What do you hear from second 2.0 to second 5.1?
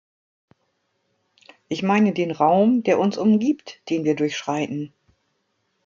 den Raum, der uns umgibt, den wir durchschreiten.